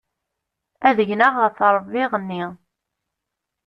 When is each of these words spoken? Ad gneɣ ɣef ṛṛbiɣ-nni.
Ad 0.87 0.97
gneɣ 1.09 1.33
ɣef 1.43 1.57
ṛṛbiɣ-nni. 1.75 2.43